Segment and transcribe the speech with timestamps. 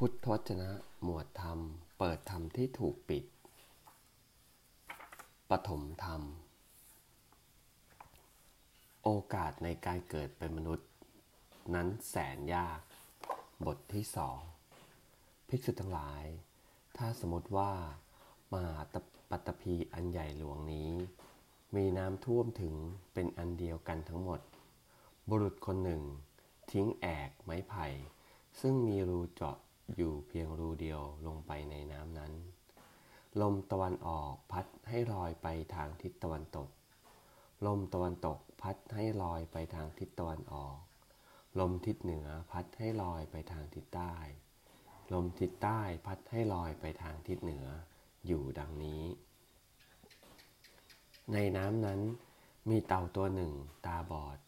[0.00, 0.70] พุทธวจนะ
[1.02, 1.58] หมวดธรรม
[1.98, 3.24] เปิดธรรมที่ถูกปิด
[5.50, 6.22] ปฐมธรรม
[9.02, 10.88] โอกาสในการเกิดเป็นมนุษย์
[11.74, 12.80] นั้นแสนยาก
[13.66, 14.38] บทที่สอง
[15.48, 16.24] ภิกษุทั้งหลาย
[16.96, 17.72] ถ้าสมมติว่า
[18.52, 18.78] มหา
[19.30, 20.90] ปัตภีอันใหญ่หลวงนี้
[21.74, 22.74] มีน้ำท่วมถึง
[23.12, 24.40] เป็นอันเดียวกันทั้งหมด
[25.28, 26.02] บุรุษคนหนึ่ง
[26.70, 27.86] ทิ้งแอกไม้ไผ่
[28.60, 29.58] ซึ่งมีรูเจาะ
[29.96, 32.32] อยู่เพียงรูเดียวลงไปในน้ำนั้น
[33.40, 36.68] ลมตะวันออกพัดให้ลอยไปทางทิศตะวันตก
[37.66, 40.78] ลมตะวันตกพัดให้ลอยไปทางทิศตะวันออก
[41.60, 44.14] ลมทิศเหนือพัดให้ลอยไปทางทิศใต้
[45.12, 47.66] ลมทิศใต้พัดให้ลอยไปทางทิศเหนือ
[48.26, 49.02] อยู่ดังนี้
[51.32, 52.00] ในน้ำนั้น
[52.68, 53.52] มีเต่าตัวหนึ่ง
[53.86, 54.38] ตาบอด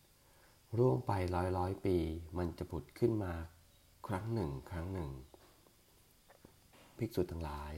[0.78, 1.96] ร่วงไปร้อยร้อยปี
[2.38, 3.34] มันจะผุดขึ้นมา
[4.08, 5.10] ครั้งหนึ่ง ครั้งหนึ่ง
[6.96, 7.72] ภิกษุทั้งหลาย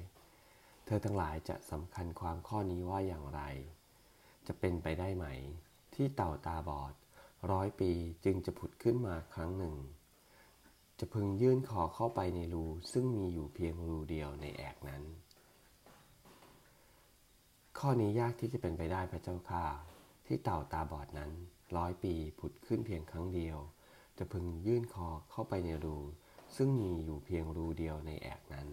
[0.87, 3.41] เธอทั้งหลายจะสำคัญความข้อนี้ว่าอย่างไร
[4.47, 5.27] จะเป็นไปได้ไหม
[5.95, 6.93] ที่เต่าตาบอด
[7.51, 7.93] ร้อยปี
[8.25, 9.77] จึงจะผุดขึ้นมาครั้งหนึ่ง
[10.98, 15.03] จะพึงยื่นคอเข้าไปในรูซึ่งมีอยู่เพียงรูเดียวในแอกนั้น
[17.79, 19.65] ข้อนี้ยากที่จะเป็นไปได้พระเจ้าค่ะ
[20.27, 21.31] ที่เต่าตาบอดนั้น
[21.77, 23.59] ร้อยปีผุดขึ้นเพียงครั้งเดียว
[24.19, 25.98] จะพึงยื่นคอเข้าไปในรู
[26.56, 28.69] ซึ่งมีอยู่เพียงรูเดียวในแอกนั้น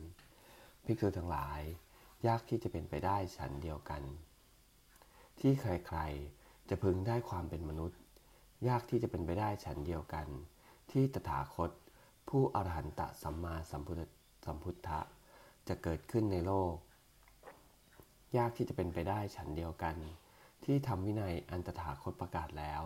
[0.85, 1.61] ภิกษุทั้งหลาย
[2.27, 4.01] ยากที่จะเป็นไปได้ฉันเดียวกัน
[5.39, 7.99] ที่ใครๆจะพึงได้ความเป็นมนุษย์
[8.67, 10.27] ยากที่จะเป็นไปได้ฉันเดียวกัน
[10.91, 11.71] ที่ตถาคต
[12.29, 14.01] ผู้อรหันตสัมมาสัมพุทธ
[14.45, 14.99] สัมพุทธะ
[15.67, 16.73] จะเกิดขึ้นในโลก
[18.37, 19.95] ยากที่จะเป็นไปได้ฉันเดียวกัน
[20.63, 22.81] ที่ทำวินัยอันตถาคตประกาศแล้ว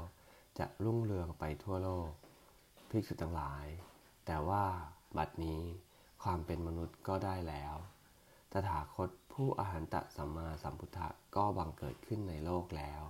[0.57, 2.09] จะรุ่งเรืองไปทั่วโลก
[2.91, 3.65] ภิกษุทั้งหลาย
[4.25, 4.63] แต่ว่า
[5.17, 5.61] บัดนี้
[6.23, 7.75] ความเป็นมนุษย์ก็ได้แล้ว
[8.51, 13.01] ตถาคตผู้อาหารตะสัมมาสัมพุทธะก็บังเกิดขึ้นในโลกแล้ว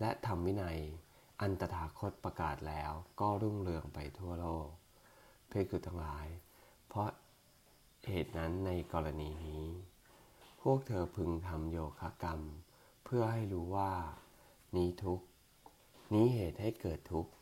[0.00, 0.78] และธรรมวินัย
[1.40, 4.68] อันตถาคตประกาศแล้วก็รุ่งเรืองไปทั่วโลก
[5.48, 6.26] เพื่อคือทั้งหลาย
[6.88, 7.08] เพราะ
[8.08, 9.64] เหตุนั้นในกรณีนี้
[10.62, 12.40] พวกเธอพึงทำโยคะกรรม
[13.04, 13.92] เพื่อให้รู้ว่า
[14.76, 15.20] นี้ทุก
[16.14, 17.32] นี้เหตุให้เกิดทุกข์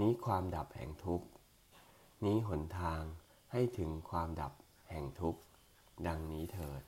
[0.00, 1.26] นี้ความดับแห่งทุกข์
[2.24, 3.02] นี้หนทาง
[3.52, 4.52] ให้ถึงความดับ
[4.90, 5.40] แห่งทุกข์
[6.06, 6.82] ดังนี้เถิด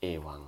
[0.00, 0.42] เอวัง